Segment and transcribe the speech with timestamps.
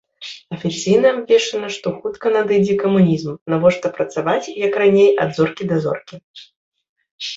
[0.55, 6.15] Афіцыйна абвешчана, што хутка надыдзе камунізм, навошта працаваць як раней ад зоркі да зоркі.